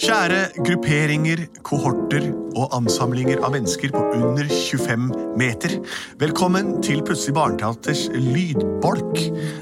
Kjære 0.00 0.46
grupperinger, 0.64 1.42
kohorter 1.60 2.30
og 2.56 2.72
ansamlinger 2.72 3.42
av 3.44 3.52
mennesker 3.52 3.90
på 3.92 4.00
under 4.16 4.46
25 4.48 5.10
meter. 5.36 5.74
Velkommen 6.22 6.78
til 6.84 7.02
Plutselig 7.04 7.34
barneteaters 7.36 8.06
lydbolk. 8.14 9.18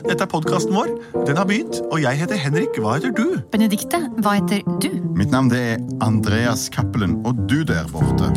Dette 0.07 0.23
er 0.23 0.31
podkasten 0.31 0.77
vår. 0.77 0.93
Den 1.27 1.41
har 1.41 1.49
begynt, 1.49 1.81
og 1.91 1.99
jeg 2.05 2.21
heter 2.21 2.39
Henrik. 2.39 2.79
Hva 2.79 2.95
heter 3.01 3.17
du? 3.19 3.41
Benedikte, 3.51 3.99
hva 4.23 4.37
heter 4.37 4.63
du? 4.79 4.93
Mitt 5.19 5.35
navn 5.35 5.51
det 5.51 5.63
er 5.73 5.83
Andreas 6.07 6.69
Cappelen, 6.71 7.19
og 7.27 7.43
du 7.51 7.65
der 7.67 7.91
borte. 7.91 8.31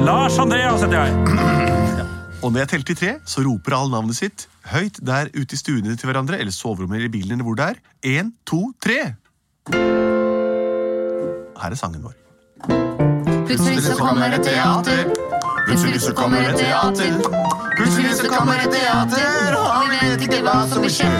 Lars 0.00 0.40
Andreas 0.40 0.80
heter 0.86 0.96
jeg. 1.02 1.12
Og 2.44 2.52
når 2.52 2.64
jeg 2.64 2.70
teller 2.72 2.88
til 2.88 2.98
tre, 3.00 3.12
så 3.28 3.44
roper 3.44 3.76
alle 3.76 3.92
navnet 3.94 4.16
sitt 4.18 4.46
høyt 4.72 4.98
der 5.04 5.28
ute 5.36 5.56
i 5.56 5.60
stuene 5.60 5.96
til 5.96 6.08
hverandre, 6.08 6.40
eller 6.40 6.52
soverommet 6.52 7.00
eller 7.00 7.12
bilen, 7.12 7.36
eller 7.36 7.48
hvor 7.48 7.60
det 7.60 7.68
er. 7.72 7.84
Én, 8.16 8.32
to, 8.48 8.66
tre! 8.84 9.14
Her 11.60 11.74
er 11.74 11.78
sangen 11.78 12.02
vår. 12.04 12.16
Plutselig 13.44 13.82
så 13.84 13.96
kommer 13.98 14.34
et 14.34 14.44
teater. 14.44 15.04
Plutselig 15.66 16.00
så 16.04 16.14
kommer 16.16 16.48
et 16.48 16.58
teater. 16.58 17.14
Plutselig 17.74 18.16
så 18.18 18.30
kommer 18.30 18.60
et 18.62 18.72
teater, 18.72 19.56
og 19.58 19.86
vi 19.90 20.00
vet 20.00 20.26
ikke 20.26 20.42
hva 20.46 20.58
som 20.70 20.84
vil 20.84 20.92
skje. 20.94 21.10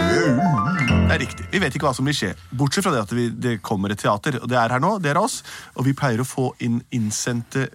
Det 1.05 1.15
er 1.15 1.21
riktig. 1.21 1.47
Vi 1.51 1.61
vet 1.61 1.75
ikke 1.77 1.87
hva 1.87 1.95
som 1.95 2.07
vil 2.09 2.17
skje. 2.17 2.33
Bortsett 2.57 2.85
fra 2.85 2.93
det 2.95 3.01
at 3.05 3.15
vi, 3.15 3.29
det 3.29 3.57
kommer 3.65 3.93
et 3.93 4.01
teater. 4.01 4.39
Og 4.41 4.49
det 4.51 4.57
er 4.59 4.73
her 4.75 4.83
nå, 4.83 4.95
det 5.03 5.13
er 5.13 5.19
oss. 5.21 5.41
Og 5.75 5.87
vi 5.87 5.95
pleier 5.97 6.23
å 6.23 6.27
få 6.27 6.49
inn 6.65 6.79
innsendte 6.95 7.67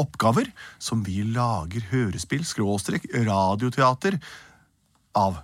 oppgaver 0.00 0.48
som 0.80 1.02
vi 1.04 1.20
lager 1.28 1.84
hørespill, 1.90 2.46
skråstrek, 2.48 3.06
radioteater 3.26 4.16
av. 5.18 5.42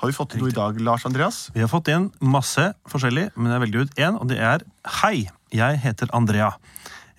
Har 0.00 0.08
vi 0.08 0.16
fått 0.16 0.32
noe 0.40 0.48
i 0.48 0.54
dag, 0.56 0.78
Lars 0.80 1.02
Andreas? 1.04 1.50
Vi 1.52 1.60
har 1.60 1.68
fått 1.68 1.90
inn 1.92 2.06
masse 2.24 2.70
forskjellig, 2.88 3.26
men 3.36 3.52
jeg 3.52 3.60
velger 3.66 3.82
ut 3.84 3.98
én, 4.00 4.14
og 4.16 4.30
det 4.30 4.38
er 4.40 4.64
Hei, 5.02 5.28
jeg 5.52 5.80
heter 5.82 6.08
Andrea. 6.16 6.54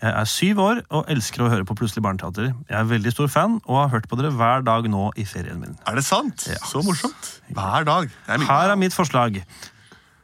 Jeg 0.02 0.16
er 0.18 0.26
syv 0.26 0.62
år 0.64 0.82
og 0.90 1.12
elsker 1.14 1.44
å 1.46 1.52
høre 1.52 1.68
på 1.70 1.76
Plutselig 1.78 2.02
barneteater. 2.02 2.56
Jeg 2.56 2.78
er 2.80 2.90
veldig 2.90 3.14
stor 3.14 3.30
fan 3.30 3.60
og 3.68 3.78
har 3.84 3.94
hørt 3.94 4.10
på 4.10 4.18
dere 4.18 4.34
hver 4.34 4.66
dag 4.66 4.90
nå 4.90 5.12
i 5.14 5.28
ferien 5.30 5.62
min. 5.62 5.78
Er 5.86 6.00
det 6.00 6.08
sant? 6.08 6.48
Så 6.66 6.82
morsomt. 6.82 7.30
Hver 7.54 7.86
dag. 7.86 8.10
Er. 8.26 8.48
Her 8.50 8.74
er 8.74 8.82
mitt 8.82 8.98
forslag. 8.98 9.44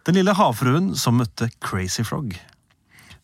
Den 0.10 0.18
lille 0.18 0.34
havfruen 0.34 0.96
som 0.98 1.22
møtte 1.22 1.52
Crazy 1.62 2.02
Frog. 2.10 2.34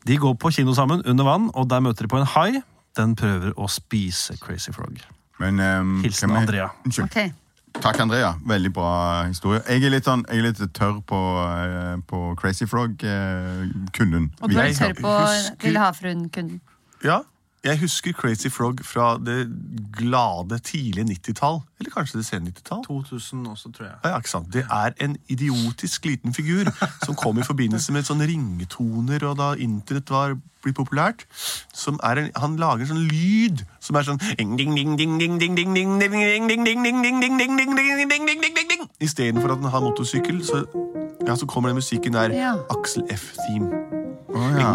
De 0.06 0.22
går 0.22 0.38
på 0.38 0.54
kino 0.54 0.78
sammen 0.78 1.02
under 1.10 1.26
vann, 1.26 1.50
og 1.58 1.72
der 1.74 1.82
møter 1.82 2.06
de 2.06 2.14
på 2.14 2.22
en 2.22 2.30
hai. 2.36 2.62
Den 2.94 3.18
prøver 3.18 3.58
å 3.58 3.66
spise 3.66 4.38
Crazy 4.38 4.76
Frog. 4.76 5.02
Men, 5.42 5.58
um, 5.58 5.96
Hilsen 6.06 6.38
Andrea. 6.38 6.70
Unnskyld. 6.86 7.10
Ok. 7.10 7.40
Takk, 7.82 8.00
Andrea. 8.00 8.36
Veldig 8.48 8.72
bra 8.74 9.24
historie. 9.28 9.62
Jeg 9.68 9.84
er 9.84 9.90
litt, 9.96 10.06
sånn, 10.08 10.24
jeg 10.30 10.40
er 10.40 10.46
litt 10.48 10.62
tørr 10.78 11.02
på, 11.10 11.20
eh, 11.42 11.98
på 12.08 12.20
Crazy 12.40 12.66
Frog-kunden. 12.70 14.30
Og 14.42 14.50
du 14.50 14.58
er 14.60 14.70
tørr 14.78 14.94
på 15.00 15.10
husker- 15.20 15.68
Lille 15.68 15.80
havfruen-kunden. 15.80 16.60
Ja, 17.04 17.22
jeg 17.64 17.80
husker 17.80 18.12
Crazy 18.12 18.48
Frog 18.52 18.80
fra 18.84 19.18
det 19.18 19.48
glade 19.98 20.60
tidlige 20.60 21.06
90-tall. 21.06 21.62
Eller 21.80 21.92
kanskje 21.92 22.18
det 22.20 22.26
sene 22.26 22.52
90-tall. 22.52 22.82
2000 22.86 23.48
også, 23.48 23.72
tror 23.72 23.86
jeg. 23.86 23.96
Ja, 24.04 24.18
ikke 24.18 24.30
sant? 24.30 24.54
Det 24.54 24.66
er 24.72 24.92
en 25.06 25.16
idiotisk 25.30 26.06
liten 26.06 26.34
figur 26.34 26.68
som 27.06 27.16
kom 27.16 27.40
i 27.40 27.46
forbindelse 27.48 27.96
med 27.96 28.04
sånne 28.04 28.28
ringetoner 28.28 29.24
og 29.30 29.38
da 29.40 29.54
internett 29.56 30.12
var 30.12 30.36
blitt 30.64 30.76
populært. 30.76 31.24
Som 31.74 32.00
er 32.04 32.20
en, 32.20 32.30
han 32.36 32.60
lager 32.60 32.84
en 32.84 32.92
sånn 32.92 33.08
lyd 33.08 33.64
som 33.80 33.96
er 33.96 34.08
sånn 34.08 34.20
Istedenfor 39.04 39.56
at 39.56 39.64
han 39.64 39.72
har 39.72 39.88
motorsykkel, 39.88 40.44
så, 40.44 40.66
ja, 41.28 41.36
så 41.40 41.48
kommer 41.48 41.72
den 41.72 41.80
musikken 41.80 42.20
der. 42.20 42.36
Axel 42.76 43.08
F-theme. 43.08 43.72
Å, 44.34 44.40
ja. 44.58 44.70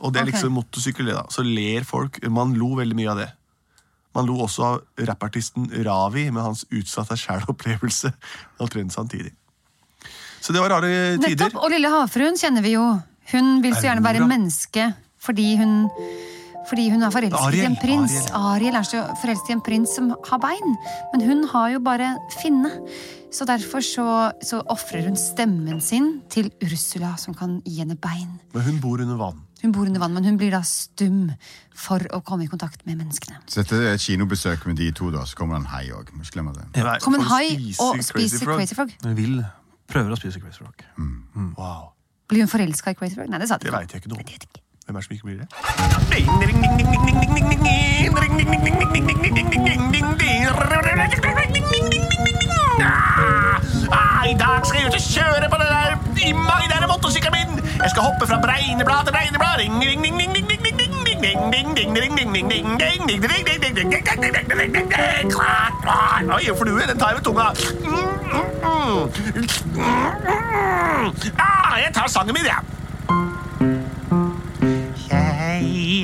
Og 0.00 0.14
det 0.14 0.22
er 0.22 0.30
liksom 0.30 0.48
liksom 0.48 0.56
motorsykkel, 0.56 1.10
det, 1.10 1.18
da. 1.18 1.26
Så 1.32 1.44
ler 1.44 1.84
folk. 1.84 2.18
Man 2.32 2.54
lo 2.58 2.72
veldig 2.78 2.96
mye 2.96 3.10
av 3.12 3.20
det. 3.20 3.28
Man 4.16 4.26
lo 4.26 4.40
også 4.42 4.64
av 4.66 5.06
rappartisten 5.06 5.68
Ravi 5.86 6.26
med 6.34 6.42
hans 6.42 6.64
utsatte 6.74 7.18
sjælopplevelse. 7.20 8.10
Omtrent 8.62 8.96
samtidig. 8.96 9.34
Så 10.40 10.56
det 10.56 10.62
var 10.64 10.72
rare 10.72 10.90
tider. 11.20 11.36
Nettopp. 11.36 11.60
Og 11.62 11.70
Lille 11.74 11.92
havfruen 11.92 12.38
kjenner 12.40 12.64
vi 12.64 12.74
jo. 12.74 12.86
Hun 13.30 13.60
vil 13.62 13.76
så 13.76 13.86
gjerne 13.86 14.04
være 14.04 14.26
menneske 14.26 14.90
fordi 15.20 15.52
hun 15.60 15.90
fordi 16.70 16.86
hun 16.92 17.02
er 17.02 17.10
forelsket 17.10 17.56
i 17.56 17.64
en 17.66 17.76
prins. 17.80 18.12
Ariel. 18.30 18.34
Ariel 18.54 18.76
er 18.78 18.86
så 18.86 19.00
forelsket 19.18 19.50
i 19.50 19.54
en 19.56 19.62
prins 19.64 19.94
som 19.96 20.10
har 20.28 20.40
bein. 20.42 20.76
Men 21.12 21.24
hun 21.26 21.40
har 21.50 21.72
jo 21.74 21.80
bare 21.82 22.12
finne. 22.36 22.70
Så 23.34 23.46
derfor 23.48 23.82
så, 23.84 24.06
så 24.44 24.60
ofrer 24.70 25.06
hun 25.08 25.16
stemmen 25.18 25.80
sin 25.82 26.20
til 26.30 26.50
Ursula, 26.62 27.14
som 27.18 27.34
kan 27.34 27.58
gi 27.66 27.80
henne 27.80 27.96
bein. 27.98 28.38
Men 28.54 28.66
hun 28.66 28.80
bor 28.82 29.02
under 29.02 29.18
vann. 29.18 29.40
Hun 29.62 29.72
bor 29.76 29.86
under 29.86 30.00
vann, 30.00 30.14
men 30.16 30.24
hun 30.24 30.36
blir 30.40 30.50
da 30.54 30.62
stum 30.64 31.30
for 31.76 32.00
å 32.16 32.20
komme 32.24 32.44
i 32.46 32.48
kontakt 32.48 32.84
med 32.88 32.96
menneskene. 33.00 33.36
Så 33.46 33.60
dette 33.62 33.76
er 33.76 33.94
et 33.94 34.00
kinobesøk 34.00 34.64
med 34.70 34.76
de 34.80 34.90
to, 34.96 35.10
da. 35.12 35.26
Så 35.28 35.36
kommer 35.36 35.58
det 35.58 35.66
en 35.66 35.70
hai 35.74 35.86
òg. 35.92 36.12
Må 36.16 36.24
ikke 36.24 36.38
glemme 36.38 36.54
det. 36.56 36.64
Nei, 36.80 36.98
Kom 37.04 37.14
en 37.18 37.26
hai 37.28 37.46
spise 37.52 37.82
og 37.84 37.94
Crazy 37.98 38.12
spiser 38.12 38.44
Frog. 38.46 38.56
Crazy 38.62 38.74
Frog. 38.78 38.94
Hun 39.04 39.16
vil 39.18 39.36
prøver 39.90 40.14
å 40.14 40.18
spise 40.20 40.40
Crazy 40.40 40.58
Frog. 40.62 40.84
Wow. 41.58 41.92
Blir 42.30 42.44
hun 42.46 42.52
forelska 42.52 42.94
i 42.94 42.94
Crazy 42.98 43.14
Frog? 43.18 43.28
Nei, 43.28 43.38
det 43.42 43.48
sa 43.50 43.58
Det 43.58 43.68
ikke. 43.68 43.76
veit 43.78 43.92
jeg 43.92 44.00
ikke 44.04 44.14
noe 44.14 44.20
om. 44.22 44.32
Vet. 44.32 44.60
Hvem 44.86 44.96
er 44.96 45.00
det 45.00 45.06
som 45.06 45.14
ikke 45.14 45.26
blir 45.28 45.38
det? 45.44 46.60
I 54.30 54.34
dag 54.38 54.66
skal 54.66 54.80
jeg 54.80 54.88
ut 54.90 54.94
og 54.98 55.04
kjøre 55.04 55.48
på 55.50 55.58
den 55.60 55.70
der 55.74 55.94
imaginære 56.30 56.86
motorsykkelen 56.90 57.34
min. 57.38 57.59
Jeg 57.82 57.90
skal 57.90 58.02
hoppe 58.02 58.26
fra 58.26 58.38
bregneblad 58.46 59.04
til 59.06 59.12
bregneblad. 59.12 59.54
Ring, 59.58 59.74
ring, 59.80 60.02
ring, 60.04 60.16
ring, 60.18 60.32
ring, 60.36 60.46
ring, 60.48 60.60
ring. 60.60 60.80
Oi, 66.34 66.42
en 66.48 66.56
flue. 66.58 66.82
Den 66.90 66.98
tar 66.98 67.08
jeg 67.08 67.16
med 67.16 67.24
tunga. 67.24 67.46
Ah, 71.38 71.74
jeg 71.84 71.90
tar 71.94 72.06
sangen 72.08 72.34
min, 72.34 72.44
jeg. 72.44 72.79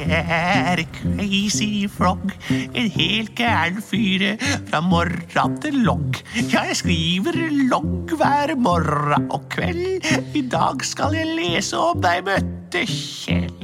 Er 0.05 0.83
Crazy 0.99 1.87
Frog, 1.91 2.25
en 2.51 2.91
helt 2.97 3.35
gæren 3.39 3.83
fyr 3.85 4.27
fra 4.69 4.83
morra 4.85 5.47
til 5.63 5.81
logg. 5.87 6.21
Ja, 6.53 6.67
jeg 6.69 6.81
skriver 6.83 7.41
logg 7.71 8.17
hver 8.19 8.55
morra 8.61 9.21
og 9.31 9.49
kveld. 9.55 10.07
I 10.37 10.47
dag 10.53 10.85
skal 10.85 11.17
jeg 11.17 11.37
lese 11.39 11.81
om 11.81 12.03
deg 12.05 12.27
møtte 12.29 12.87
Kjell. 12.87 13.56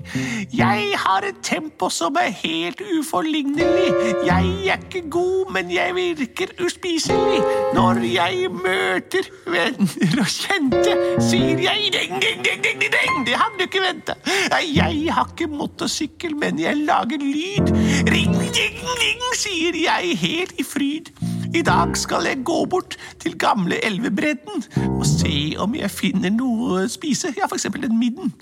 Jeg 0.53 0.93
har 0.99 1.25
et 1.28 1.39
tempo 1.43 1.89
som 1.93 2.17
er 2.21 2.33
helt 2.43 2.81
uforlignelig. 2.99 3.89
Jeg 4.27 4.50
er 4.69 4.83
ikke 4.84 5.05
god, 5.11 5.53
men 5.55 5.73
jeg 5.73 5.95
virker 5.97 6.53
uspiselig. 6.65 7.41
Når 7.75 8.03
jeg 8.12 8.51
møter 8.53 9.28
venner 9.47 10.21
og 10.21 10.28
kjente, 10.28 10.97
sier 11.31 11.62
jeg 11.65 11.93
ding, 11.95 12.17
ding, 12.21 12.45
ding, 12.45 12.62
ding, 12.65 12.83
ding. 12.83 13.27
Det 13.27 13.39
hadde 13.41 13.59
du 13.59 13.67
ikke 13.69 13.84
venta. 13.87 14.17
Jeg 14.61 15.12
har 15.12 15.31
ikke 15.33 15.49
motorsykkel, 15.53 16.37
men 16.37 16.61
jeg 16.61 16.77
lager 16.84 17.21
lyd. 17.22 17.72
Ring, 18.12 18.37
ding, 18.56 18.81
ding, 19.03 19.28
sier 19.39 19.78
jeg 19.84 20.19
helt 20.21 20.61
i 20.61 20.67
fryd. 20.67 21.12
I 21.55 21.62
dag 21.62 21.97
skal 21.97 22.25
jeg 22.25 22.45
gå 22.45 22.65
bort 22.65 22.97
til 23.21 23.37
gamle 23.39 23.77
elvebredden 23.84 24.65
og 24.89 25.06
se 25.06 25.55
om 25.61 25.75
jeg 25.77 25.91
finner 25.93 26.33
noe 26.33 26.83
å 26.83 26.89
spise. 26.89 27.34
Ja, 27.37 27.49
for 27.49 27.61
eksempel 27.61 27.84
en 27.89 27.99
midden. 28.01 28.33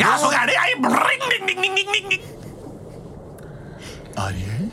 Ja, 0.00 0.14
så 0.18 0.30
er 0.32 0.46
det 0.48 0.54
jeg. 0.56 0.78
Bring, 0.82 1.22
ding, 1.46 1.62
ding, 1.62 2.10
ding. 2.10 2.22
Ariel, 4.16 4.70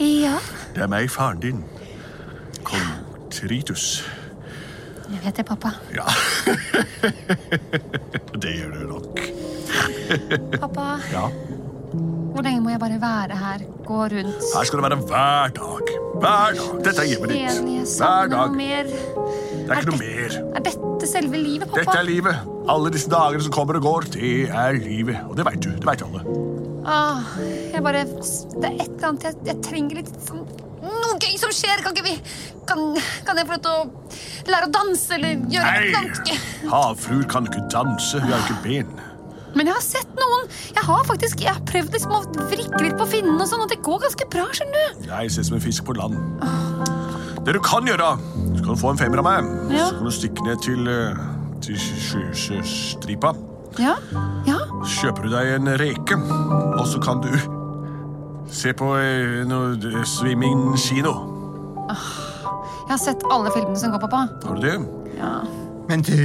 Ja, 0.00 0.36
det 0.74 0.82
er 0.82 0.88
meg, 0.90 1.10
faren 1.10 1.40
din. 1.40 1.64
Kong 2.64 2.80
ja. 2.80 2.98
Tritus. 3.32 4.04
jeg 5.12 5.20
vet 5.24 5.36
det, 5.36 5.44
pappa. 5.46 5.70
Ja. 5.94 6.04
det 8.42 8.52
gjør 8.58 8.70
du 8.76 8.86
nok. 8.92 9.04
Pappa, 10.60 10.86
Ja. 11.12 11.26
hvor 12.32 12.42
lenge 12.42 12.60
må 12.60 12.70
jeg 12.70 12.80
bare 12.80 13.00
være 13.00 13.36
her? 13.36 13.58
Gå 13.86 14.00
rundt? 14.02 14.42
Her 14.56 14.64
skal 14.64 14.78
det 14.82 14.90
være 14.90 14.96
hver 14.96 15.48
dag. 15.58 15.92
Hver 16.22 16.56
dag. 16.56 16.84
Dette 16.84 17.00
er 17.02 17.08
hjemmet 17.12 17.28
ditt. 17.30 17.96
Hver 17.98 18.26
dag. 18.32 18.56
mer. 18.56 18.82
Det 18.84 19.70
er 19.70 19.80
ikke 19.80 19.90
noe 19.90 19.98
mer. 19.98 20.36
Er 20.56 20.66
dette 20.68 21.06
selve 21.10 21.36
livet, 21.40 21.68
pappa? 21.68 21.80
Dette 21.80 21.98
er 21.98 22.02
livet. 22.08 22.51
Alle 22.70 22.90
disse 22.94 23.10
dagene 23.10 23.42
som 23.42 23.52
kommer 23.54 23.78
og 23.78 23.82
går, 23.86 24.04
det 24.14 24.32
er 24.50 24.76
livet. 24.78 25.18
Og 25.28 25.36
det 25.38 25.46
veit 25.48 25.62
du. 25.64 25.70
Det 25.74 25.86
veit 25.88 26.02
alle. 26.06 26.22
Ah, 26.86 27.22
jeg 27.70 27.82
bare 27.84 28.02
Det 28.04 28.66
er 28.66 28.74
et 28.74 28.88
eller 28.90 29.08
annet 29.12 29.22
jeg, 29.28 29.36
jeg 29.46 29.58
trenger 29.62 30.00
litt 30.00 30.08
sånn 30.26 30.40
Noe 30.82 31.14
gøy 31.22 31.36
som 31.38 31.52
skjer! 31.54 31.78
Kan 31.84 31.94
ikke 31.94 32.08
vi 32.08 32.16
Kan, 32.66 32.80
kan 33.22 33.38
jeg 33.38 33.46
få 33.46 33.54
lov 33.54 33.62
til 33.62 33.76
å 33.76 34.50
lære 34.50 34.66
å 34.66 34.72
danse 34.74 35.14
eller 35.14 35.44
gjøre 35.46 35.76
et 35.76 35.84
eller 35.84 36.00
annet? 36.00 36.32
Nei, 36.32 36.70
havfruer 36.72 37.28
kan 37.30 37.46
ikke 37.46 37.62
danse. 37.70 38.18
Vi 38.24 38.34
har 38.34 38.42
ikke 38.42 38.58
ben. 38.66 38.90
Men 39.54 39.68
jeg 39.70 39.76
har 39.76 39.84
sett 39.84 40.18
noen. 40.18 40.50
Jeg 40.74 40.84
har 40.88 41.06
faktisk 41.06 41.44
Jeg 41.46 41.54
har 41.54 41.62
prøvd 41.70 41.94
liksom 41.94 42.16
å 42.18 42.22
vrikke 42.50 42.82
litt 42.82 42.98
på 42.98 43.06
finnen, 43.14 43.38
og 43.38 43.46
sånn, 43.46 43.62
og 43.62 43.70
det 43.70 43.78
går 43.86 44.02
ganske 44.08 44.26
bra. 44.34 44.48
skjønner 44.58 44.96
du 44.98 45.06
Jeg 45.12 45.34
ser 45.36 45.46
som 45.46 45.58
en 45.60 45.62
fisk 45.62 45.86
på 45.86 45.94
land. 45.98 46.18
Det 47.46 47.54
du 47.54 47.62
kan 47.62 47.86
gjøre, 47.86 48.16
Du 48.56 48.62
kan 48.66 48.78
få 48.78 48.90
en 48.90 48.98
femmer 48.98 49.22
av 49.22 49.26
meg. 49.30 49.54
Ja. 49.74 49.86
Så 49.90 49.98
kan 50.00 50.10
du 50.10 50.14
stikke 50.14 50.44
ned 50.46 50.60
til, 50.66 50.88
eh, 50.88 51.22
til 51.62 51.78
Sjøstripa. 51.78 53.32
Ja? 53.80 53.94
Ja? 54.48 54.58
Kjøper 54.84 55.26
du 55.26 55.32
deg 55.32 55.52
en 55.56 55.70
reke, 55.80 56.18
og 56.76 56.84
så 56.90 57.00
kan 57.02 57.22
du 57.24 57.30
se 58.52 58.72
på 58.76 58.90
eh, 59.00 59.42
noe 59.48 59.76
eh, 59.78 60.02
swimmingkino. 60.08 61.12
Jeg 61.92 62.90
har 62.90 63.00
sett 63.00 63.22
alle 63.32 63.52
filmene 63.54 63.78
som 63.80 63.94
går, 63.94 64.02
pappa. 64.02 64.24
Har 64.44 64.58
du 64.58 64.66
det? 64.66 64.74
Ja. 65.16 65.34
Men 65.88 66.02
du, 66.04 66.18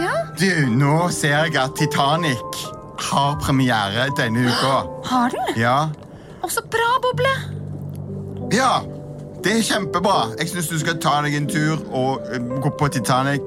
Ja? 0.00 0.14
du, 0.40 0.48
nå 0.74 1.08
ser 1.14 1.44
jeg 1.46 1.56
at 1.60 1.76
Titanic 1.78 2.64
har 3.10 3.36
premiere 3.42 4.08
denne 4.18 4.48
uka. 4.48 4.74
Har 5.06 5.30
den? 5.34 5.54
Ja. 5.60 5.76
Å, 6.42 6.50
så 6.50 6.64
bra, 6.72 6.88
Boble! 7.04 7.30
Ja, 8.54 8.80
det 9.44 9.52
er 9.58 9.62
kjempebra. 9.62 10.18
Jeg 10.40 10.48
syns 10.48 10.68
du 10.72 10.78
skal 10.80 10.98
ta 11.02 11.18
deg 11.24 11.36
en 11.36 11.46
tur 11.50 11.76
og 11.92 12.24
eh, 12.32 12.40
gå 12.64 12.70
på 12.78 12.88
Titanic. 12.88 13.40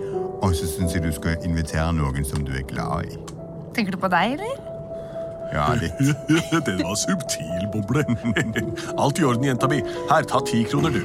Og 0.46 0.54
så 0.56 0.68
syns 0.70 0.94
jeg 0.94 1.02
du 1.04 1.12
skal 1.16 1.38
invitere 1.46 1.90
noen 1.98 2.26
som 2.26 2.46
du 2.46 2.52
er 2.54 2.66
glad 2.70 3.10
i. 3.10 3.18
Tenker 3.76 3.92
du 3.96 3.98
på 4.02 4.10
deg, 4.14 4.38
eller? 4.38 4.56
Ja, 5.54 5.74
litt. 5.80 5.98
Den 6.68 6.84
var 6.84 6.96
subtil, 7.02 7.66
Boble. 7.74 8.06
Alt 9.02 9.20
i 9.20 9.26
orden, 9.26 9.48
jenta 9.48 9.70
mi. 9.72 9.82
Her, 10.12 10.28
ta 10.30 10.44
ti 10.46 10.64
kroner, 10.70 10.94
du. 10.94 11.02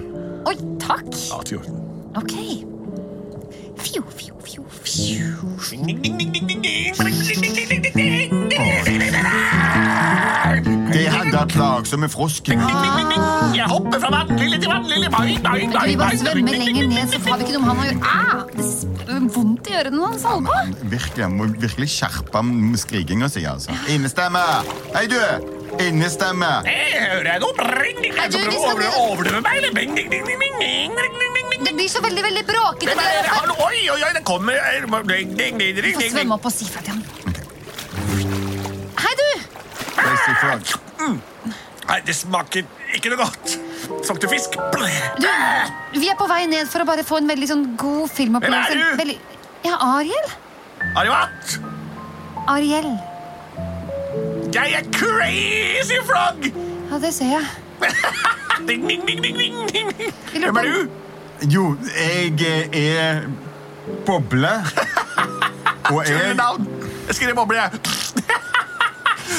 Oi, 0.51 0.57
takk. 0.83 1.09
Alt 1.33 1.53
i 1.53 1.57
orden. 1.57 1.81
Ok. 2.21 2.37
Fjo, 3.83 4.03
fjo, 4.13 4.35
fjo, 4.45 4.63
fjo 4.85 5.03
være 11.43 11.51
plagsom 11.57 12.01
med 12.01 12.11
frosken. 12.13 12.61
Jeg 13.57 13.67
hopper 13.71 13.99
fra 14.01 14.11
vannlille 14.13 14.59
til 14.61 14.71
vannlille. 14.71 15.09
Mai, 15.11 15.39
mai, 15.43 15.89
Vi 15.91 15.97
bare 15.97 16.19
svømme 16.19 16.51
lenger 16.51 16.87
ned, 16.89 17.09
så 17.13 17.21
får 17.23 17.37
vi 17.41 17.47
ikke 17.47 17.59
noe 17.59 17.69
han 17.69 17.81
å 17.83 17.87
gjøre. 17.89 18.01
Ah, 18.03 18.43
det 18.53 19.15
er 19.17 19.27
vondt 19.37 19.71
i 19.71 19.79
ørene 19.81 20.05
hans, 20.07 20.27
Alba. 20.29 20.61
Virkelig, 20.83 21.25
jeg 21.25 21.33
må 21.33 21.49
virkelig 21.65 21.89
skjerpe 21.97 22.45
skrikinga 22.85 23.31
si, 23.33 23.45
altså. 23.49 23.75
Innestemme! 23.93 24.45
Hei, 24.95 25.07
du! 25.11 25.19
Innestemme. 25.83 26.51
Det 26.67 26.77
hører 27.01 27.31
jeg 27.33 27.41
nå. 27.43 27.51
Prøver 27.57 28.87
å 28.87 29.05
overdøve 29.09 29.41
meg, 29.41 29.55
Det 31.63 31.73
blir 31.79 31.89
så 31.89 32.03
veldig, 32.05 32.23
veldig 32.29 32.45
bråkete. 32.47 33.09
Oi, 33.57 33.89
oi, 33.89 33.99
oi, 33.99 34.13
det 34.19 34.25
kommer 34.27 34.55
Vi 34.93 35.97
får 35.97 36.09
svømme 36.13 36.39
opp 36.39 36.51
og 36.51 36.55
si 36.55 36.71
fra 36.71 36.85
til 36.85 36.99
ham. 36.99 38.42
Crazy. 40.13 41.23
Nei, 41.89 41.99
det 42.07 42.15
smaker 42.15 42.67
ikke 42.95 43.11
noe 43.13 43.25
godt. 43.25 43.55
Smakte 44.07 44.29
fisk. 44.31 44.55
Du, 45.19 45.27
vi 45.99 46.09
er 46.11 46.19
på 46.19 46.29
vei 46.31 46.45
ned 46.51 46.71
for 46.71 46.85
å 46.85 46.89
bare 46.89 47.05
få 47.07 47.19
en 47.23 47.31
veldig 47.31 47.49
sånn 47.51 47.65
god 47.81 48.13
filmopplevelse. 48.13 48.77
Hvem 48.77 48.83
er 48.83 48.93
du? 48.93 49.01
Veldig... 49.03 49.19
Ja, 49.63 49.79
Ariel. 49.87 50.31
Arivat, 50.99 51.57
Ariel. 52.51 52.89
jeg 54.53 54.75
er 54.79 54.89
crazy 54.95 56.01
frog. 56.09 56.49
Ja, 56.91 56.99
det 57.03 57.13
ser 57.15 57.37
jeg. 57.37 57.47
Ding, 58.69 58.85
ding, 58.87 59.03
ding, 59.07 59.23
ding, 59.23 59.39
ding, 59.39 59.71
ding. 59.73 60.13
Hvem 60.37 60.59
er 60.61 60.69
du? 60.69 60.91
Jo, 61.51 61.65
jeg 61.99 62.53
er 62.71 63.25
Boble. 64.07 64.53
Og 65.91 66.05
jeg 66.07 66.35
navn. 66.39 66.69
Jeg 67.07 67.15
skriver 67.15 67.35
boble, 67.35 67.57
jeg. 67.59 67.71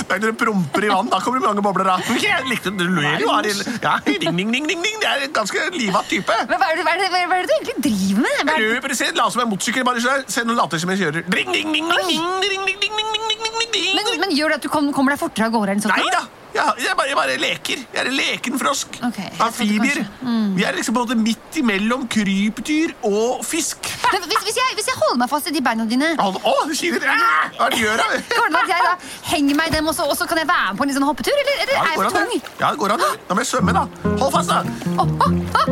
Er 0.10 0.20
når 0.22 0.34
du 0.34 0.40
promper 0.40 0.86
i 0.86 0.90
vann, 0.92 1.10
da 1.12 1.20
kommer 1.24 1.40
det 1.40 1.48
mange 1.48 1.64
bobler 1.66 1.90
av. 1.96 2.04
Jeg 2.22 2.48
likte 2.50 2.74
det. 2.74 2.84
Du 2.84 2.92
ler 2.98 3.24
jo, 3.24 3.32
Arild. 3.34 3.64
Ja, 3.84 3.96
ding, 4.06 4.20
ding, 4.22 4.52
ding, 4.54 4.68
ding, 4.70 4.84
ding. 4.84 5.00
Det 5.02 5.10
er 5.10 5.26
en 5.28 5.34
ganske 5.36 5.66
livat 5.78 6.10
type. 6.12 6.38
Men 6.50 6.62
hva 6.62 6.70
er, 6.72 6.80
det, 6.80 6.86
hva, 6.88 6.94
er 6.94 7.02
det, 7.02 7.10
hva 7.14 7.40
er 7.40 7.48
det 7.48 7.50
du 7.50 7.56
egentlig 7.56 7.76
driver 7.88 8.22
med? 8.28 8.38
Hva 8.44 8.58
er 8.58 8.62
det? 8.62 8.70
Løper, 8.76 8.96
se, 9.00 9.10
la 9.18 9.30
som 9.34 9.46
en 9.46 9.52
motorsykkel. 9.54 9.88
Bare 9.88 10.04
se, 10.04 10.46
noen 10.46 10.60
later 10.60 10.84
som 10.84 10.94
jeg 10.94 11.04
kjører. 11.06 11.28
Ding, 11.34 11.52
ding, 11.56 11.74
ding, 11.74 11.90
ding, 11.90 12.14
ding, 12.14 12.22
ding, 12.44 12.70
ding, 12.70 12.80
ding, 12.84 12.96
ding, 13.00 13.28
ding, 13.32 13.58
ding, 13.58 13.74
ding. 13.74 13.92
Men, 13.98 14.14
men 14.28 14.38
gjør 14.38 14.54
det 14.54 14.62
at 14.62 14.68
du 14.68 14.72
kom, 14.74 14.92
kommer 14.96 15.16
deg 15.16 15.24
fortere 15.24 15.50
av 15.50 15.58
gårde? 15.58 15.80
Nei 15.90 16.08
da. 16.14 16.26
Ja, 16.54 16.68
jeg, 16.78 16.94
bare, 16.98 17.08
jeg 17.10 17.18
bare 17.18 17.38
leker. 17.42 17.80
Jeg 17.94 18.00
er 18.04 18.08
en 18.10 18.14
leken 18.18 18.60
frosk. 18.62 19.00
Okay, 19.08 19.30
Amfibier. 19.42 20.04
Mm. 20.22 20.54
Vi 20.58 20.64
er 20.68 20.76
liksom 20.78 20.94
både 20.94 21.16
midt 21.18 21.58
imellom 21.58 22.06
krypdyr 22.14 22.94
og 23.10 23.42
fisk. 23.46 23.90
Men 24.12 24.22
hvis, 24.28 24.44
hvis, 24.46 24.58
jeg, 24.62 24.76
hvis, 24.78 24.88
jeg, 24.92 24.98
holder 25.02 25.18
meg 25.24 25.30
fast 25.32 25.50
i 25.50 25.54
de 25.56 25.62
beina 25.66 25.88
dine 25.90 26.12
Å, 26.22 26.28
oh, 26.30 26.62
du! 26.70 26.74
Hva 26.78 27.66
er 27.66 27.74
det 27.74 27.80
du 27.80 27.82
gjør? 27.82 28.04
Går 28.30 28.54
det 28.54 28.62
at 28.62 28.74
jeg 28.76 28.82
da 28.86 28.94
henger 29.32 29.56
meg 29.58 29.72
i 29.72 29.76
dem, 29.80 29.90
og 29.90 29.98
så, 29.98 30.04
kan 30.30 30.38
jeg 30.44 30.50
være 30.52 30.68
med 30.76 30.78
på 30.82 30.88
en 30.88 30.96
sånn 31.00 31.08
hoppetur? 31.10 31.34
Eller, 31.44 31.56
eller 31.66 31.74
ja, 31.74 31.82
er 31.82 31.90
jeg 31.90 31.98
for 32.04 32.20
tung? 32.20 32.30
Det. 32.36 32.54
Ja, 32.62 32.68
det 32.70 32.78
går 32.84 32.90
an. 32.98 33.08
Da 33.30 33.32
må 33.34 33.40
jeg 33.42 33.50
svømme, 33.50 33.72
da. 33.80 33.84
Hold 34.22 34.32
fast, 34.38 34.54
da. 34.54 34.60
Oh, 35.02 35.10
oh, 35.26 35.32
oh. 35.58 35.68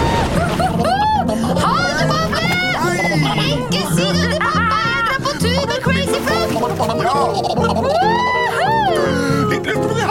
Litt 9.50 9.66
luft 9.66 9.88
på 9.88 9.94
det. 9.94 10.06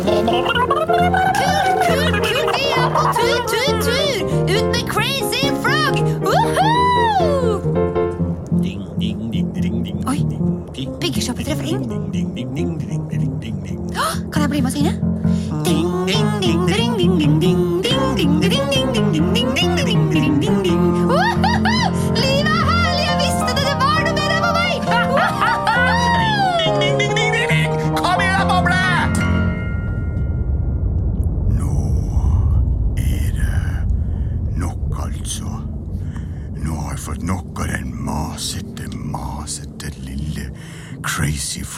Kult, 0.00 0.69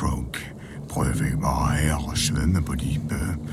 frog. 0.03 0.37
Prøver 0.89 1.25
jeg 1.25 1.39
bare 1.41 1.77
her 1.77 2.09
å 2.11 2.17
svømme 2.19 2.63
på 2.67 2.75
dypet. 2.81 3.53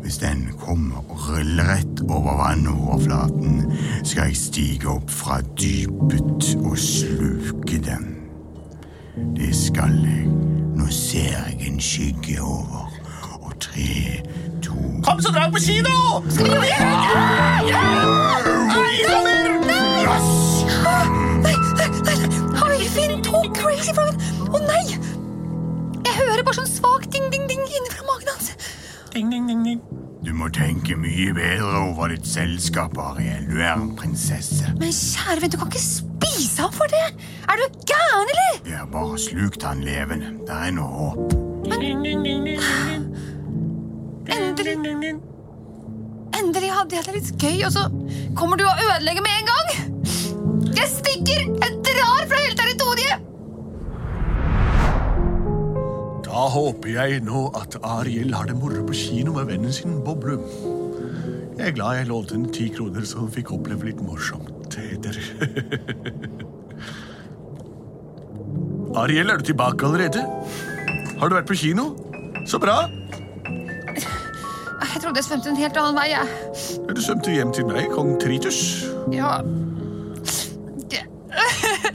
Hvis 0.00 0.16
den 0.22 0.46
kommer 0.58 1.02
og 1.12 1.26
ruller 1.28 1.68
rett 1.68 2.00
over 2.08 2.38
vannoverflaten, 2.40 3.66
skal 4.00 4.30
jeg 4.30 4.38
stige 4.40 4.88
opp 4.88 5.12
fra 5.12 5.40
dypet 5.60 6.54
og 6.64 6.78
sluke 6.80 7.82
den. 7.84 8.08
Det 9.36 9.52
skal 9.56 9.92
jeg. 10.06 10.24
Nå 10.78 10.88
ser 10.94 11.36
jeg 11.36 11.68
en 11.68 11.80
skygge 11.84 12.40
over. 12.40 12.88
Og 13.40 13.52
tre, 13.60 14.22
to 14.64 14.76
Kom, 15.04 15.20
så 15.20 15.32
drar 15.32 15.48
vi 15.50 15.58
på 15.58 15.64
kino! 15.68 15.96
Skal 16.30 16.44
vi 16.48 16.50
gjøre 16.50 16.64
det? 16.64 16.72
Ja! 16.72 17.12
Nei! 17.68 18.90
kommer! 20.80 21.06
Nei, 21.44 21.54
nei, 21.76 21.88
nei, 22.08 22.16
Har 22.56 22.68
vi 22.72 22.88
Crazy 23.60 23.92
Frog! 23.94 24.14
Å 24.14 24.18
nei! 24.18 24.29
Bare 26.50 26.64
sånn 26.64 26.72
svak 26.82 27.04
ding-ding-ding 27.14 27.60
inni 27.62 28.00
magen 28.02 28.26
hans. 28.26 28.48
Ding, 29.14 29.28
ding, 29.30 29.44
ding, 29.46 29.60
ding. 29.62 29.82
Du 30.26 30.32
må 30.34 30.48
tenke 30.50 30.96
mye 30.98 31.30
bedre 31.36 31.82
over 31.84 32.10
ditt 32.10 32.26
selskap, 32.26 32.98
Ariel. 32.98 33.44
Du 33.46 33.60
er 33.60 33.76
en 33.76 33.92
prinsesse. 33.94 34.72
Men 34.80 34.90
kjære 34.90 35.44
venn, 35.44 35.52
du 35.54 35.58
kan 35.60 35.70
ikke 35.70 35.84
spise 35.84 36.64
ham 36.64 36.74
for 36.74 36.90
det! 36.90 37.04
Er 37.46 37.54
du 37.54 37.78
gæren, 37.86 38.34
eller? 38.34 38.58
Vi 38.66 38.74
har 38.74 38.90
bare 38.90 39.22
slukt 39.28 39.62
han 39.68 39.86
levende. 39.86 40.32
Det 40.50 40.58
er 40.58 40.74
noe 40.74 40.90
håp. 40.90 41.38
Endelig, 44.34 44.76
endelig 46.34 46.74
hadde 46.80 46.98
jeg 46.98 47.06
det 47.06 47.18
litt 47.20 47.32
gøy, 47.46 47.58
og 47.70 47.72
så 47.78 47.86
kommer 48.34 48.58
du 48.58 48.66
og 48.66 48.86
ødelegger 48.88 49.22
med 49.22 49.38
en 49.38 49.54
gang! 49.54 49.66
Jeg 50.74 50.94
stikker! 50.98 51.46
Jeg 51.46 51.82
drar 51.94 52.26
fra 52.26 52.42
hele 52.42 52.58
territoriet! 52.58 53.29
Da 56.30 56.44
håper 56.46 56.92
jeg 56.94 57.24
nå 57.26 57.48
at 57.58 57.74
Ariel 57.82 58.30
har 58.36 58.46
det 58.46 58.54
moro 58.54 58.84
på 58.86 58.94
kino 58.94 59.32
med 59.34 59.48
vennen 59.48 59.72
sin 59.74 59.96
Boble. 60.06 60.36
Jeg 61.58 61.66
er 61.66 61.72
glad 61.74 61.96
jeg 61.98 62.06
lovte 62.06 62.34
henne 62.36 62.52
ti 62.54 62.68
kroner, 62.70 63.02
så 63.04 63.18
hun 63.24 63.32
fikk 63.34 63.50
oppleve 63.56 63.84
litt 63.88 64.02
morsomt 64.04 64.76
etter. 64.78 65.18
Ariel, 69.02 69.30
er 69.30 69.36
du 69.42 69.44
tilbake 69.50 69.86
allerede? 69.86 70.22
Har 71.18 71.28
du 71.28 71.34
vært 71.34 71.50
på 71.50 71.58
kino? 71.64 71.84
Så 72.46 72.58
bra. 72.62 72.76
Jeg 73.50 75.02
trodde 75.02 75.18
jeg 75.18 75.26
svømte 75.26 75.50
en 75.50 75.58
helt 75.58 75.76
annen 75.82 75.98
vei, 75.98 76.14
jeg. 76.14 76.26
Du 76.94 77.00
svømte 77.02 77.34
hjem 77.34 77.50
til 77.58 77.66
meg, 77.66 77.90
kong 77.90 78.14
Tritus. 78.22 78.86
Ja 79.14 79.42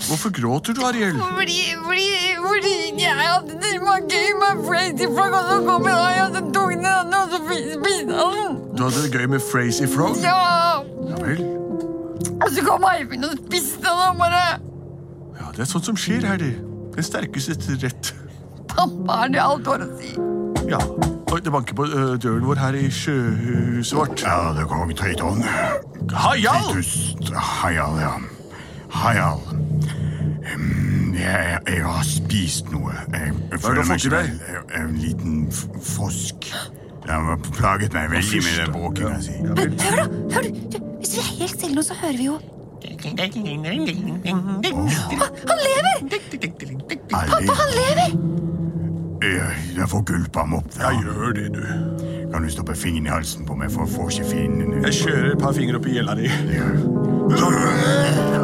Hvorfor 0.10 0.30
gråter 0.42 0.74
du, 0.78 0.82
Ariel? 0.86 1.16
Fordi, 1.20 1.60
fordi, 1.86 2.08
fordi 2.48 2.74
jeg 3.04 3.16
hadde 3.20 3.56
det 3.62 3.80
var 3.82 4.00
gøy 4.12 4.30
med 4.42 4.62
Frazy 4.68 5.08
Frog, 5.16 5.34
og 5.40 5.44
så 5.50 5.58
kom 5.68 5.88
jeg 5.88 6.22
og 6.26 6.36
så 6.36 6.42
tok 6.54 6.70
den 6.76 6.86
andre, 6.86 7.22
og 7.24 7.30
så 7.34 7.40
spiste 7.48 8.14
han 8.20 8.38
den. 8.40 8.60
Du 8.78 8.84
hadde 8.84 9.02
det 9.06 9.12
gøy 9.16 9.26
med 9.34 9.40
Frazy 9.52 9.88
Frog? 9.96 10.16
Ja, 10.24 10.36
Ja 11.10 11.18
vel. 11.26 11.42
og 12.44 12.48
så 12.54 12.64
kom 12.68 12.86
Eivind 12.92 13.26
og 13.26 13.38
spiste 13.48 13.82
den, 13.82 14.04
og 14.10 14.18
bare 14.22 14.44
Ja, 15.40 15.50
det 15.56 15.60
er 15.66 15.70
sånt 15.74 15.86
som 15.90 15.98
skjer 15.98 16.26
her, 16.30 16.38
det. 16.38 16.54
Den 16.96 17.04
sterkeste 17.04 17.56
til 17.60 17.80
rett. 17.84 18.14
Pappa 18.72 19.20
er 19.26 19.34
det 19.36 19.42
alt 19.44 19.68
har 19.68 19.84
å 19.86 19.90
si. 20.00 20.14
Ja. 20.70 20.80
Oi, 21.34 21.40
det 21.44 21.52
banker 21.52 21.76
på 21.76 21.86
ø, 21.90 22.04
døren 22.22 22.46
vår 22.48 22.60
her 22.62 22.78
i 22.80 22.86
sjøhuset 22.94 23.98
vårt. 23.98 24.22
Ja, 24.24 24.54
det 24.56 24.68
kom 24.70 24.94
Triton. 24.96 25.42
Hajal! 26.14 26.70
Titus 26.72 27.16
Hayal, 27.34 27.98
ja. 28.00 28.14
Hayal. 28.96 29.44
Jeg, 31.16 31.60
jeg 31.68 31.84
har 31.86 32.04
spist 32.06 32.72
noe. 32.72 32.94
Jeg, 33.14 33.34
jeg 33.52 33.60
føler 33.64 33.88
meg 33.90 34.06
ikke. 34.06 34.24
En 34.80 34.98
liten 35.00 35.46
frosk. 35.82 36.50
Den 37.06 37.30
har 37.30 37.40
plaget 37.54 37.94
meg 37.94 38.12
veldig 38.12 38.42
med 38.44 38.60
den 38.62 38.74
bråkinga 38.74 39.22
si. 39.22 39.38
Ja 39.44 39.56
vel. 39.58 39.76
Hør, 39.82 39.96
da! 40.02 40.06
hør 40.36 40.50
Hvis 41.00 41.16
vi 41.16 41.22
er 41.22 41.32
helt 41.40 41.54
stille 41.54 41.76
nå, 41.76 41.82
så 41.86 41.98
hører 42.02 42.18
vi 42.18 42.30
jo 42.32 42.40
Han 42.86 43.18
lever! 45.68 45.96
Pappa, 47.12 47.54
han 47.62 47.70
lever! 47.80 48.10
Jeg, 49.78 49.88
får 49.90 50.02
gulpe 50.06 50.40
ham 50.40 50.54
opp. 50.54 50.70
Ja, 50.80 50.92
gjør 51.02 51.32
det, 51.34 51.48
du. 51.56 51.64
Kan 52.34 52.44
du 52.44 52.50
stoppe 52.52 52.76
fingeren 52.76 53.08
i 53.08 53.10
halsen 53.10 53.46
på 53.48 53.56
meg, 53.58 53.72
for 53.74 53.86
jeg 53.86 53.96
får 53.96 54.10
ikke 54.12 54.30
finnene 54.30 54.84
Jeg 54.86 54.94
kjører 55.02 55.32
et 55.32 55.42
par 55.42 55.54
fingre 55.58 55.80
opp 55.80 55.88
i 55.90 55.98
gjella 55.98 56.18
di. 56.20 56.30
Ja. 56.54 58.35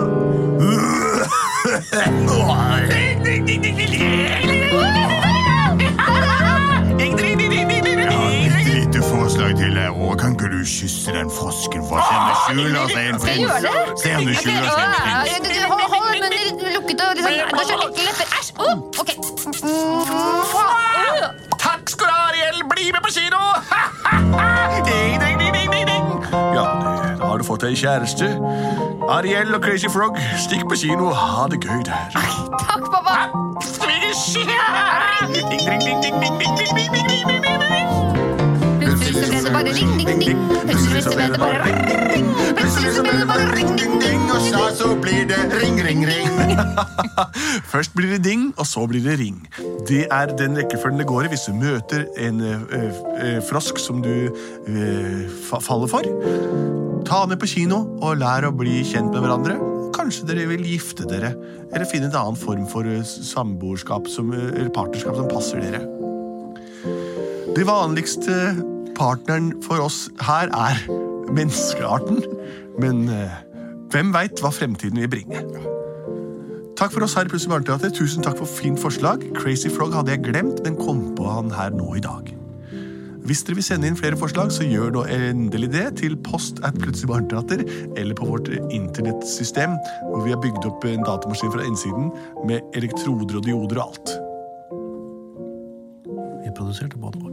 Forslag 9.12 9.52
til 9.58 9.76
deg, 9.76 9.90
og 9.90 10.20
kan 10.20 10.32
ikke 10.32 10.48
du 10.54 10.62
kysse 10.66 11.12
den 11.12 11.32
frosken 11.32 11.84
for 11.90 11.96
å 12.00 12.02
se 12.08 12.14
om 12.16 12.24
det 12.30 12.36
skjuler 12.46 12.88
seg 12.94 13.04
en 13.10 13.18
det? 13.20 13.36
Se 14.04 14.10
om 14.16 14.24
det 14.30 14.36
skjuler 14.40 14.70
seg 14.70 14.84
en 14.86 14.94
prins. 15.02 15.32
Hold 15.72 16.06
munnen 16.08 16.32
lukket 16.78 17.00
og 17.04 17.12
liksom 17.20 17.34
Nå 17.52 17.62
så 17.68 17.76
ekle 17.76 18.04
lepper. 18.08 18.28
Æsj! 18.40 18.50
Ok. 19.02 19.10
Takk 21.60 21.84
skal 21.92 22.06
du 22.08 22.14
ha, 22.14 22.22
Ariel. 22.30 22.58
Bli 22.72 22.86
med 22.96 23.02
på 23.04 23.12
kino! 23.20 23.42
fått 27.62 27.78
kjæreste. 27.78 28.26
Ariel 29.10 29.54
og 29.56 29.62
Crazy 29.64 29.90
Frog, 29.94 30.18
stikk 30.38 30.66
på 30.70 30.76
kino 30.76 31.12
og 31.12 31.16
ha 31.18 31.48
det 31.52 31.62
gøy 31.62 31.84
der. 31.86 32.10
Takk, 32.14 32.86
pappa. 32.94 33.30
Først 47.72 47.94
blir 47.96 48.10
det 48.10 48.24
ding, 48.24 48.54
og 48.58 48.66
så 48.66 48.86
blir 48.88 49.04
det 49.04 49.20
ring. 49.20 49.48
Det 49.88 50.06
er 50.12 50.26
den 50.26 50.58
rekkefølgen 50.58 51.00
det 51.00 51.08
går 51.08 51.22
i 51.24 51.28
hvis 51.28 51.48
du 51.48 51.54
møter 51.54 52.06
en 52.18 52.42
frosk 53.50 53.80
som 53.80 54.02
du 54.04 54.30
faller 55.50 55.88
for. 55.88 56.81
Ta 57.08 57.26
med 57.28 57.40
på 57.42 57.50
kino 57.50 57.84
og 58.02 58.20
lær 58.22 58.48
å 58.48 58.54
bli 58.56 58.82
kjent 58.88 59.12
med 59.14 59.24
hverandre. 59.24 59.58
Kanskje 59.96 60.28
dere 60.30 60.48
vil 60.50 60.64
gifte 60.66 61.06
dere, 61.10 61.34
eller 61.72 61.88
finne 61.90 62.10
en 62.10 62.18
annen 62.18 62.40
form 62.40 62.64
for 62.72 62.88
samboerskap 63.06 64.08
som, 64.12 64.32
eller 64.34 64.72
partnerskap 64.74 65.18
som 65.20 65.30
passer 65.32 65.62
dere. 65.64 65.84
Det 67.52 67.68
vanligste 67.68 68.56
partneren 68.98 69.52
for 69.66 69.84
oss 69.84 70.06
her 70.24 70.52
er 70.56 70.80
menneskearten, 71.32 72.22
men 72.80 73.06
ø, 73.12 73.26
hvem 73.92 74.14
veit 74.16 74.40
hva 74.40 74.54
fremtiden 74.56 75.04
vil 75.04 75.12
bringe? 75.12 75.44
Takk 76.80 76.96
for 76.96 77.06
oss 77.06 77.14
her 77.14 77.28
i 77.28 77.30
Plutselig 77.30 77.52
barneteater. 77.52 77.92
Tusen 77.94 78.24
takk 78.26 78.40
for 78.40 78.50
fint 78.50 78.80
forslag. 78.82 79.28
Crazy 79.38 79.70
Frog 79.70 79.94
hadde 79.94 80.16
jeg 80.16 80.24
glemt, 80.26 80.64
men 80.66 80.80
kom 80.80 81.12
på 81.18 81.28
han 81.30 81.52
her 81.54 81.76
nå 81.76 81.92
i 82.00 82.02
dag. 82.02 82.32
Hvis 83.26 83.44
dere 83.46 83.56
vil 83.60 83.66
sende 83.66 83.90
inn 83.90 83.98
flere 83.98 84.18
forslag, 84.18 84.50
så 84.54 84.66
gjør 84.66 84.90
da 84.96 85.02
endelig 85.14 85.70
det 85.76 85.86
til 86.02 86.18
post 86.26 86.62
at 86.66 86.78
Plutselig 86.82 87.12
barneteater, 87.12 87.62
eller 88.00 88.18
på 88.18 88.26
vårt 88.26 88.50
internettsystem, 88.74 89.78
hvor 90.10 90.26
vi 90.26 90.34
har 90.34 90.42
bygd 90.42 90.66
opp 90.66 90.88
en 90.90 91.06
datamaskin 91.06 91.54
fra 91.54 91.66
innsiden 91.68 92.10
med 92.50 92.60
elektroder 92.80 93.38
og 93.38 93.46
dioder 93.46 93.78
og 93.78 93.86
alt. 93.92 94.16
Vi 96.42 96.56
produserte 96.58 96.98
både 96.98 97.22
og. 97.22 97.31